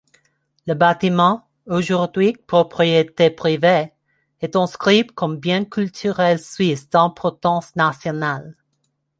Le 0.65 0.73
bâtiment, 0.73 1.47
aujourd'hui 1.67 2.33
propriété 2.33 3.29
privée, 3.29 3.93
est 4.41 4.55
inscrit 4.55 5.05
comme 5.05 5.37
bien 5.37 5.63
culturel 5.63 6.39
suisse 6.39 6.89
d'importance 6.89 7.75
nationale. 7.75 8.57